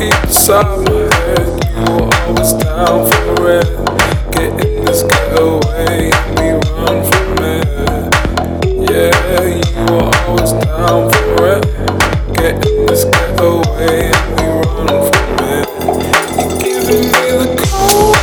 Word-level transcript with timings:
inside 0.00 0.64
my 0.88 1.14
head. 1.14 1.48
You 1.76 1.84
were 1.94 2.10
always 2.24 2.52
down 2.54 3.10
for 3.10 3.50
it. 3.50 3.68
Get 4.32 4.50
in 4.64 4.84
this 4.84 5.02
getaway 5.02 6.10
and 6.10 6.28
we 6.38 6.46
run 6.72 6.96
from 7.04 7.38
it. 7.44 7.68
Yeah, 8.90 9.44
you 9.44 9.84
were 9.92 10.10
always 10.26 10.52
down 10.64 11.10
for 11.10 11.36
it. 11.52 11.62
Get 12.34 12.54
in 12.66 12.86
this 12.86 13.04
getaway 13.04 14.08
and 14.08 14.26
we 14.40 14.44
run 14.48 14.88
from 15.08 15.30
it. 15.52 15.66
You're 16.36 16.56
giving 16.58 17.04
me 17.12 17.24
the 17.36 17.48
cold 17.60 18.16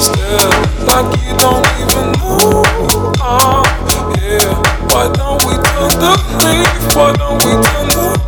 still, 0.00 0.54
like 0.90 1.10
you 1.22 1.32
don't 1.38 1.66
even 1.78 2.06
know. 2.18 2.62
Ah, 3.20 3.62
yeah. 4.18 4.50
Why 4.90 5.04
don't 5.14 5.40
we 5.46 5.54
turn 5.54 5.94
the 6.02 6.12
leaf? 6.42 6.96
Why 6.96 7.12
don't 7.12 7.38
we 7.44 7.52
turn 7.52 7.88
the 7.88 8.19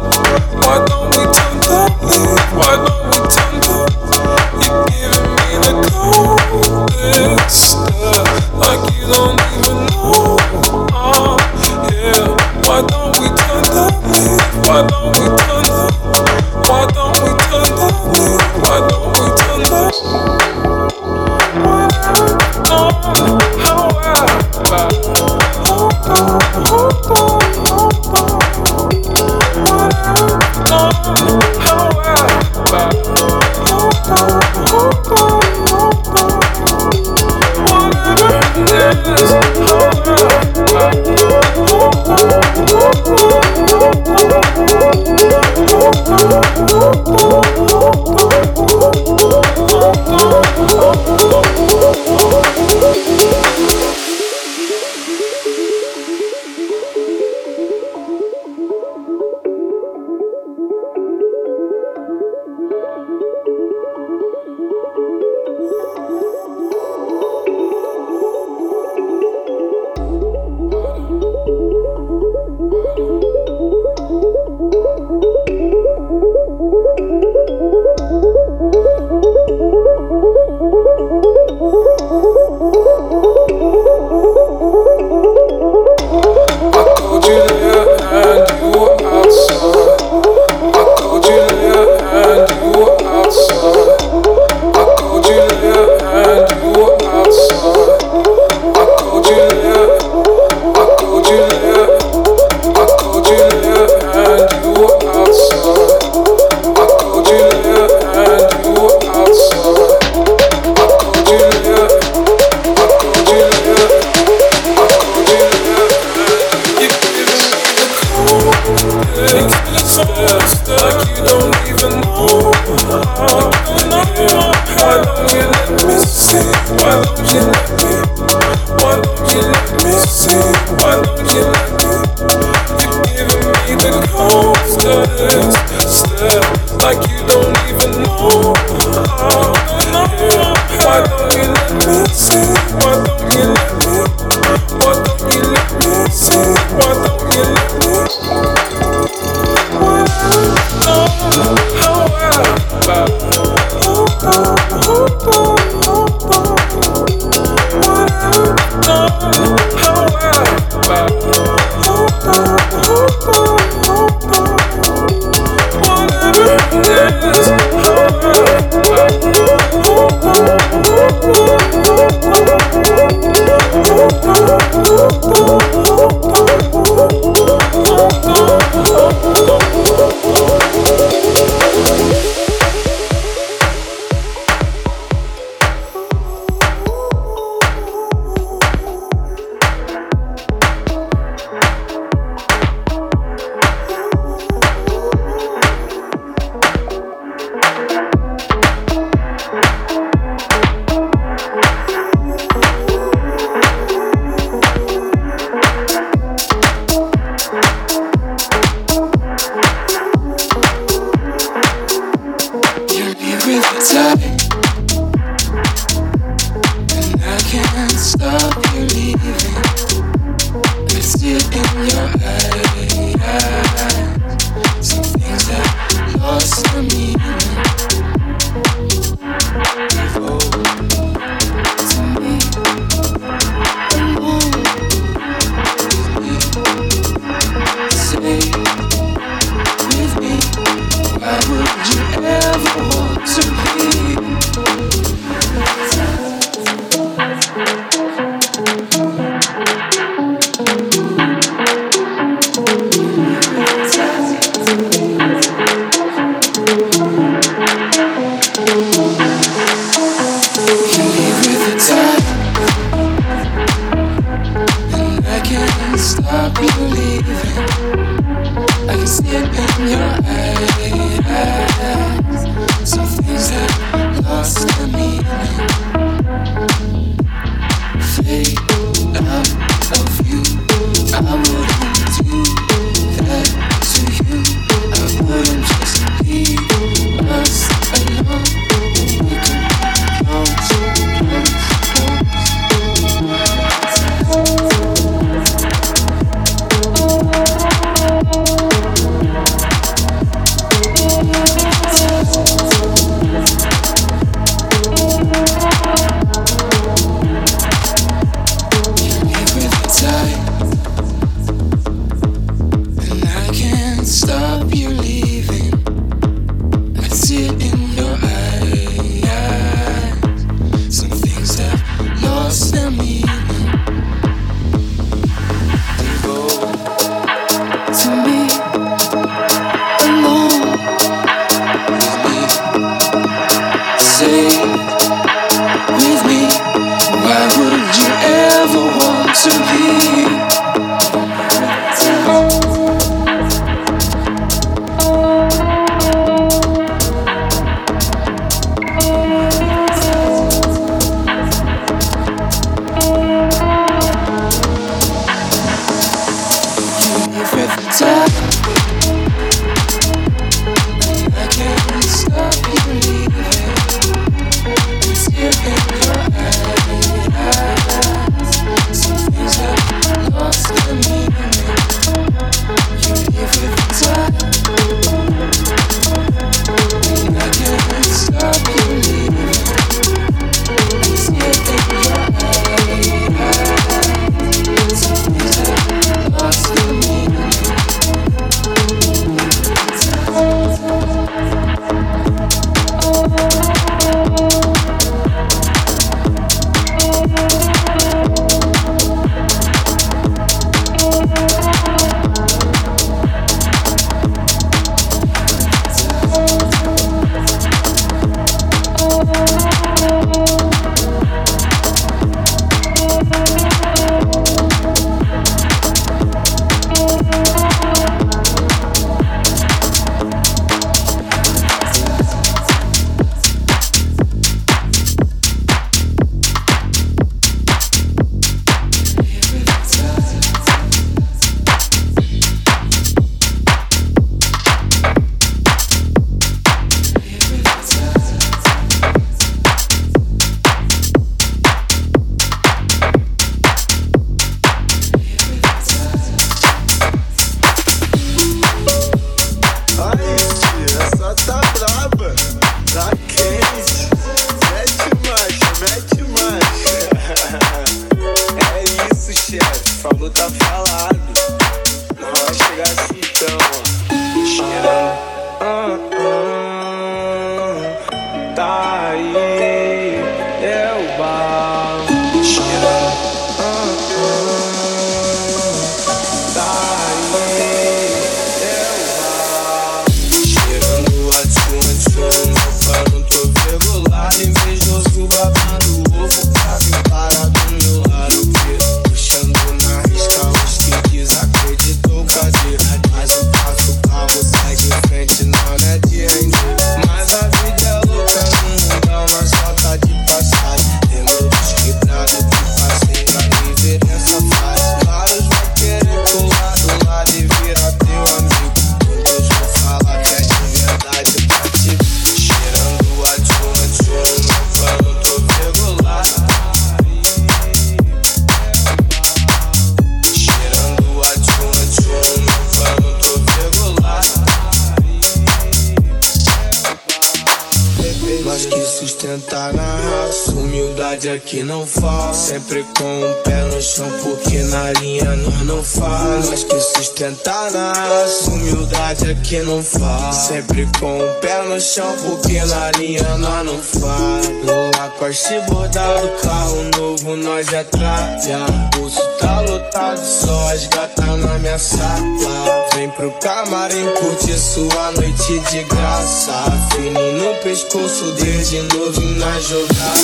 Humildade 531.22 531.30
aqui 531.30 531.62
não 531.62 531.86
falta. 531.86 532.34
Sempre 532.34 532.84
com 532.98 533.04
o 533.04 533.30
um 533.30 533.42
pé 533.44 533.62
no 533.62 533.80
chão, 533.80 534.10
porque 534.24 534.58
na 534.58 534.90
linha 534.94 535.36
nós 535.36 535.62
não 535.62 535.82
faz. 535.84 536.50
Nós 536.50 536.64
que 536.64 536.80
sustentar 536.80 537.70
raça. 537.70 538.50
Humildade 538.50 539.30
aqui 539.30 539.60
não 539.60 539.84
falta. 539.84 540.32
Sempre 540.32 540.88
com 540.98 541.20
o 541.20 541.24
um 541.24 541.34
pé 541.40 541.62
no 541.62 541.80
chão, 541.80 542.12
porque 542.24 542.60
na 542.64 542.90
linha 542.98 543.38
nós 543.38 543.64
não 543.64 543.78
faz. 543.78 544.48
No 544.48 544.90
Lacoste 544.98 545.60
bordado, 545.68 546.28
carro 546.42 546.90
novo, 546.98 547.36
nós 547.36 547.66
já 547.66 547.84
traga. 547.84 548.66
Pulso 548.92 549.22
tá 549.38 549.60
lotado, 549.60 550.18
só 550.18 550.72
as 550.72 550.88
gatas 550.88 551.38
na 551.38 551.58
minha 551.60 551.78
sala. 551.78 552.81
Vem 552.94 553.08
pro 553.10 553.30
camarim, 553.32 554.06
curte 554.18 554.52
sua 554.58 555.12
noite 555.12 555.58
de 555.70 555.82
graça. 555.84 556.52
Fininho 556.90 557.32
no 557.32 557.54
pescoço, 557.56 558.32
desde 558.32 558.82
novo 558.82 559.20
na 559.20 559.60
jogada. 559.60 560.22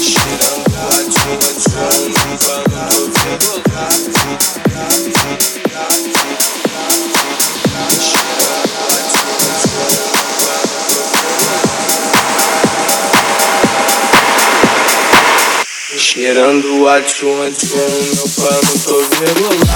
Cheirando 15.97 16.89
a 16.89 17.01
tchum, 17.01 17.51
tchum, 17.53 17.77
meu 18.15 18.29
pano 18.37 18.79
tô 18.85 19.01
regular. 19.25 19.69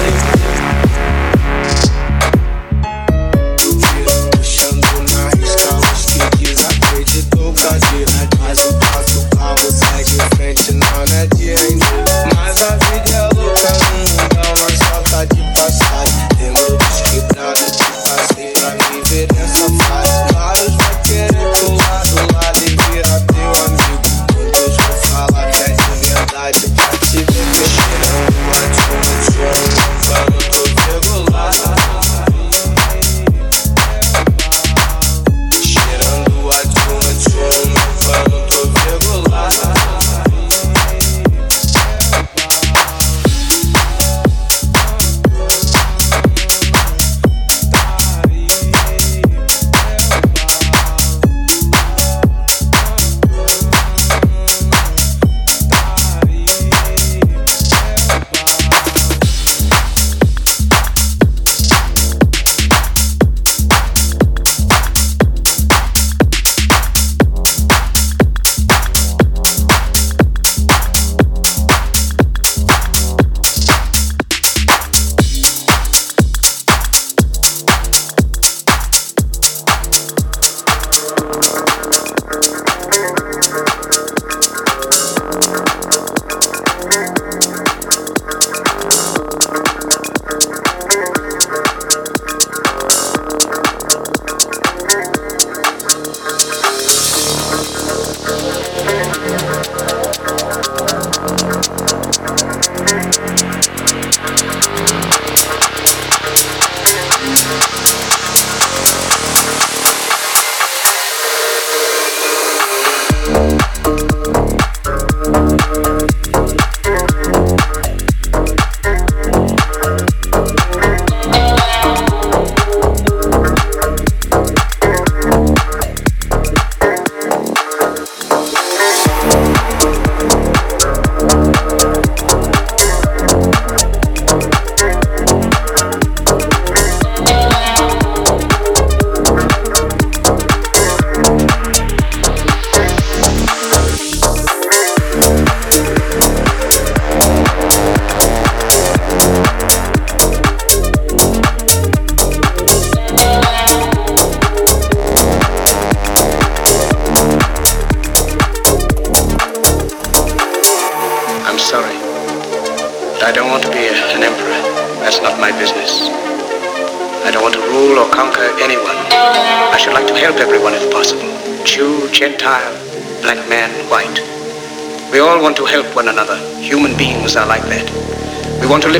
want 0.00 0.19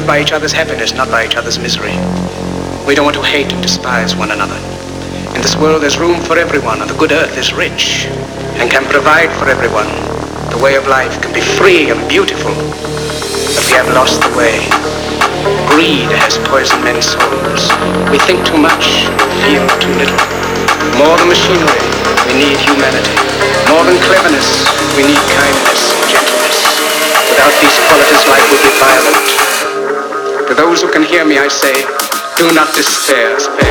by 0.06 0.20
each 0.20 0.32
other's 0.32 0.52
happiness, 0.52 0.94
not 0.94 1.10
by 1.10 1.26
each 1.26 1.36
other's 1.36 1.58
misery. 1.58 1.94
We 2.86 2.94
don't 2.94 3.04
want 3.04 3.16
to 3.16 3.22
hate 3.22 3.52
and 3.52 3.62
despise 3.62 4.14
one 4.14 4.30
another. 4.30 4.56
In 5.34 5.42
this 5.42 5.56
world 5.56 5.82
there's 5.82 5.98
room 5.98 6.20
for 6.22 6.38
everyone, 6.38 6.80
and 6.80 6.88
the 6.88 6.96
good 6.96 7.12
earth 7.12 7.36
is 7.36 7.52
rich 7.52 8.06
and 8.60 8.70
can 8.70 8.84
provide 8.86 9.30
for 9.38 9.48
everyone. 9.48 9.88
The 10.50 10.60
way 10.62 10.76
of 10.76 10.86
life 10.86 11.20
can 11.22 11.32
be 11.32 11.40
free 11.40 11.90
and 11.90 11.98
beautiful, 12.08 12.54
but 12.54 13.64
we 13.66 13.74
have 13.78 13.88
lost 13.94 14.20
the 14.20 14.32
way. 14.36 14.58
Greed 15.72 16.10
has 16.22 16.36
poisoned 16.50 16.84
men's 16.84 17.08
souls. 17.08 17.72
We 18.12 18.18
think 18.28 18.44
too 18.44 18.60
much, 18.60 19.08
feel 19.48 19.64
too 19.80 19.94
little. 19.96 20.20
More 21.00 21.16
than 21.16 21.28
machinery, 21.30 21.82
we 22.28 22.36
need 22.36 22.58
humanity. 22.60 23.16
More 23.70 23.84
than 23.86 23.96
cleverness, 24.06 24.66
we 24.94 25.08
need 25.08 25.22
kindness 25.34 25.80
and 25.94 26.04
gentleness. 26.10 26.58
Without 27.32 27.54
these 27.58 27.76
qualities, 27.86 28.22
life 28.28 28.46
would 28.50 28.62
be 28.62 28.72
violent. 28.76 29.49
To 30.50 30.56
those 30.56 30.82
who 30.82 30.90
can 30.90 31.04
hear 31.04 31.24
me, 31.24 31.38
I 31.38 31.46
say, 31.46 31.72
do 32.36 32.52
not 32.52 32.74
despair. 32.74 33.69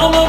Me 0.00 0.28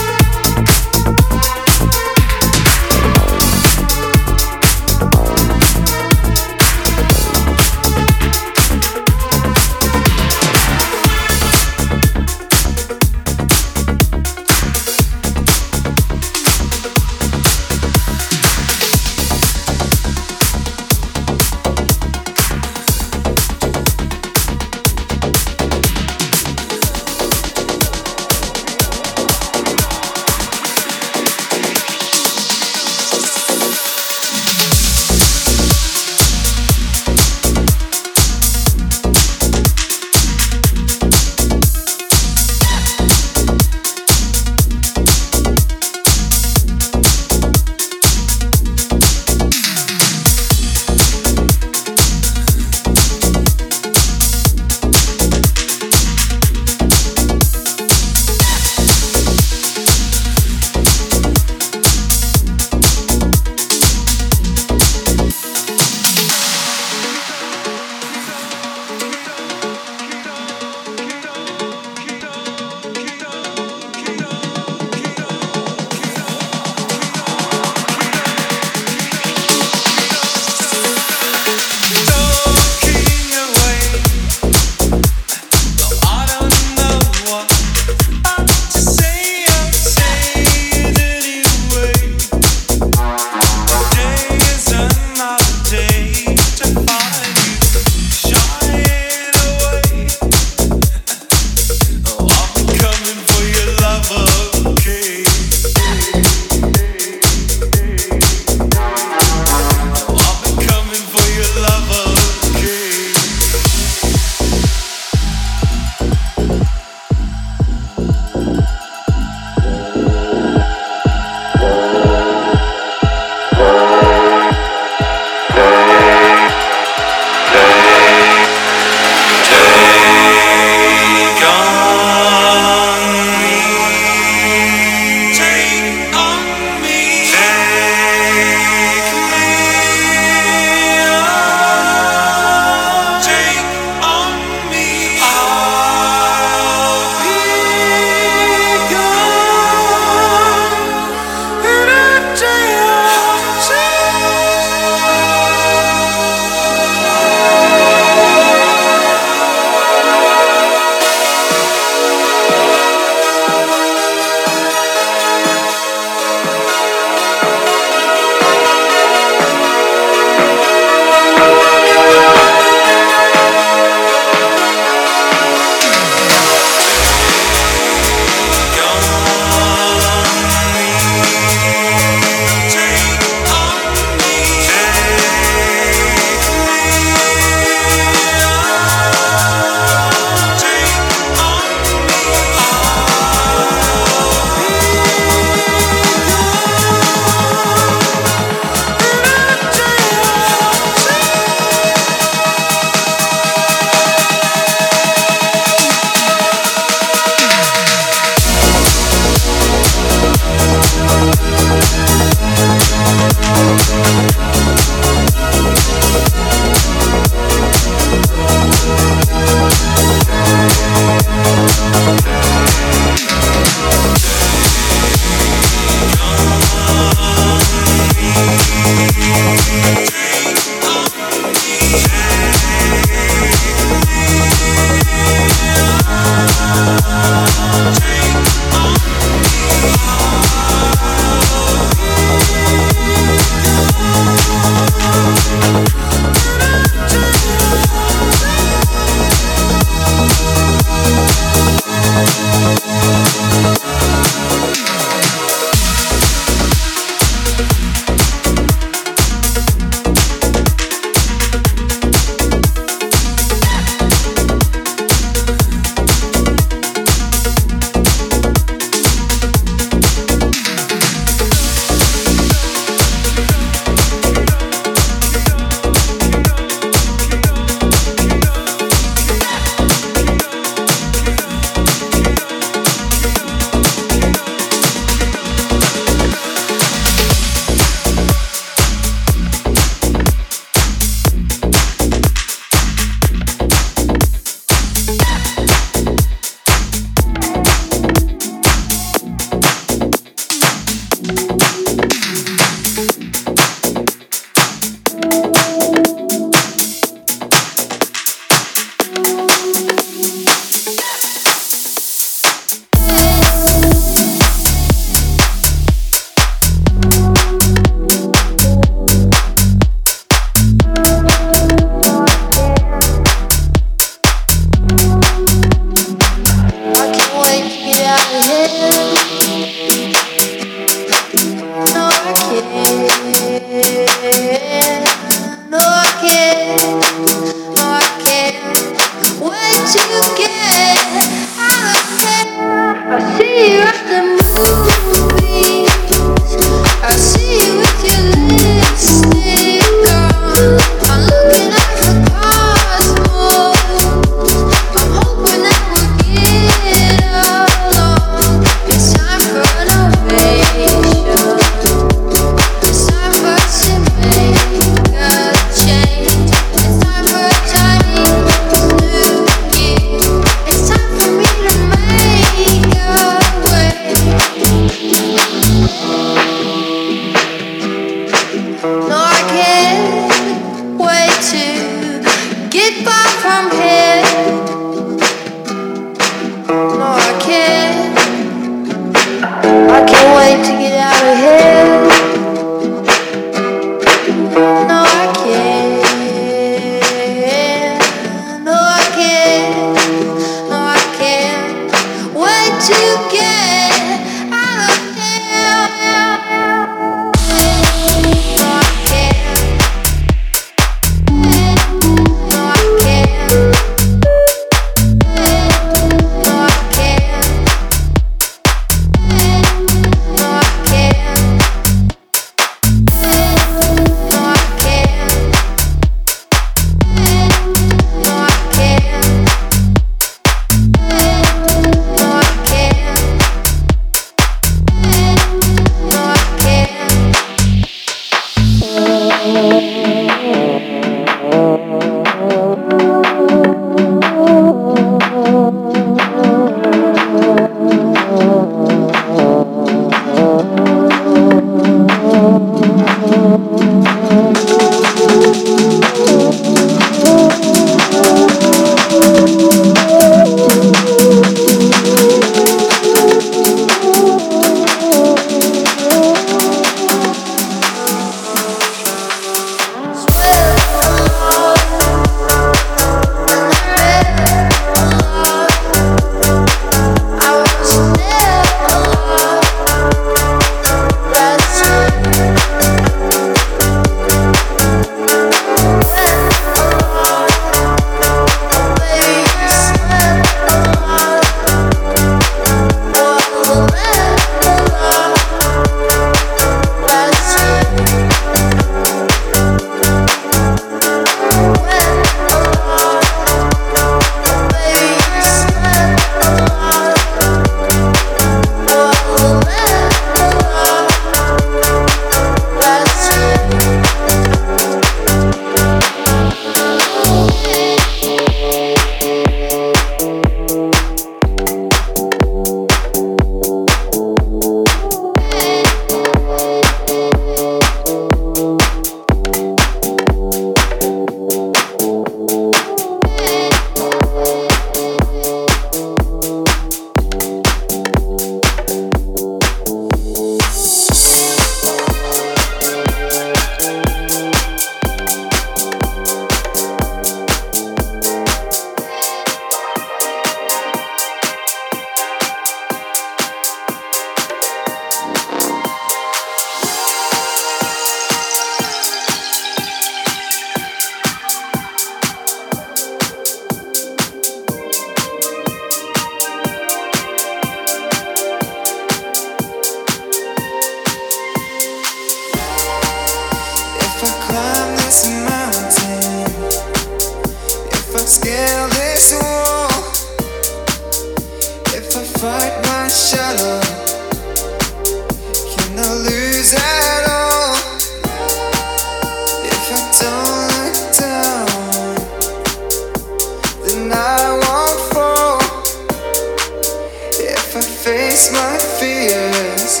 face 597.76 598.50
my 598.50 598.78
fears. 598.98 600.00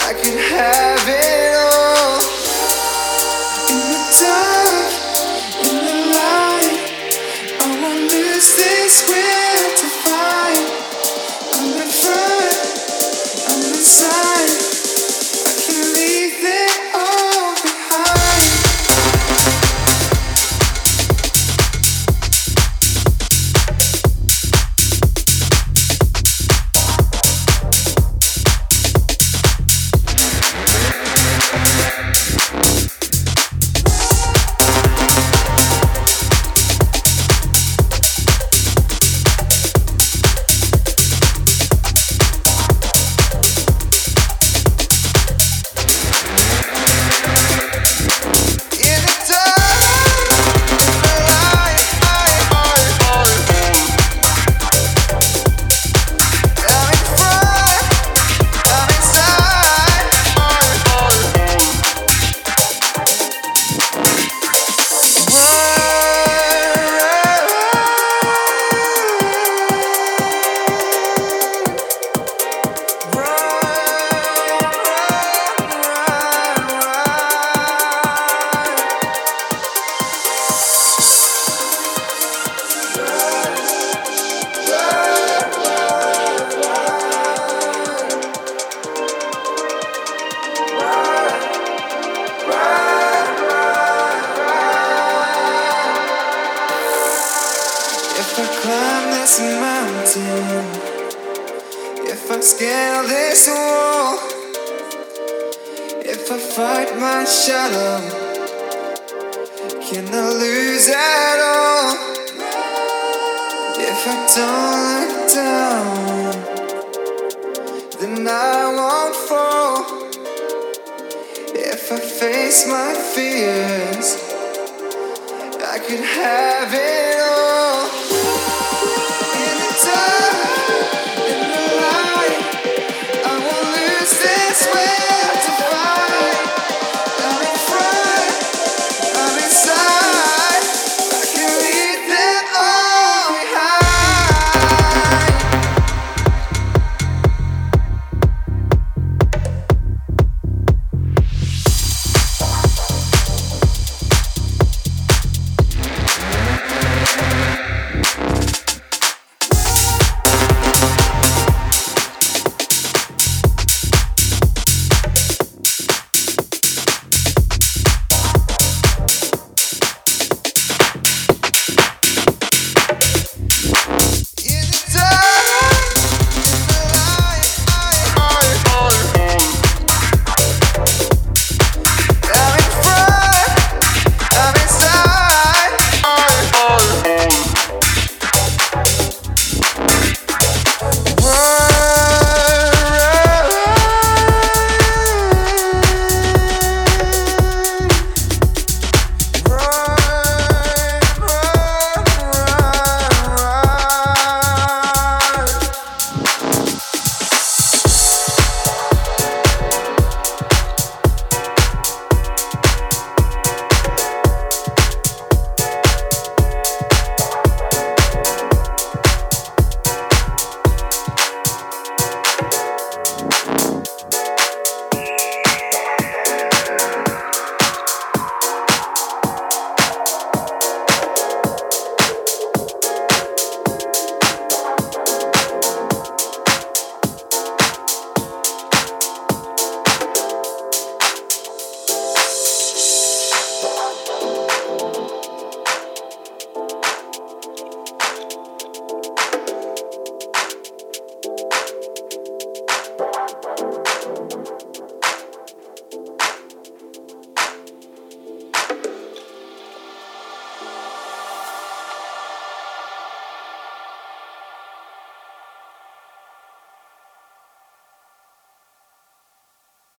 I 0.00 0.12
could 0.14 0.38
have 0.50 1.08
it 1.08 1.37